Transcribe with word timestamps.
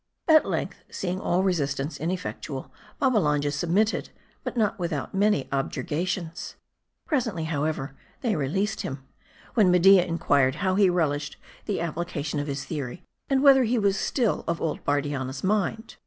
At 0.27 0.47
length, 0.49 0.83
seeing 0.89 1.21
all 1.21 1.43
resistance 1.43 1.99
ineffectual, 1.99 2.71
Babbalanja 2.99 3.51
submitted; 3.51 4.09
but 4.43 4.57
not 4.57 4.79
without 4.79 5.13
many 5.13 5.47
objurgations. 5.51 6.55
Presently, 7.05 7.43
however, 7.43 7.95
they 8.21 8.35
released 8.35 8.81
him; 8.81 9.03
when 9.53 9.69
Media 9.69 10.03
in 10.03 10.17
*K! 10.17 10.25
MARDI. 10.27 10.27
365 10.27 10.27
quired, 10.27 10.55
how 10.55 10.73
he 10.73 10.89
relished 10.89 11.37
the 11.65 11.81
application 11.81 12.39
of 12.39 12.47
his 12.47 12.65
theory; 12.65 13.03
and 13.29 13.43
whether 13.43 13.63
he 13.63 13.77
was 13.77 13.95
still 13.95 14.43
of 14.47 14.59
old 14.59 14.83
Bardianna's 14.83 15.43
mind 15.43 15.97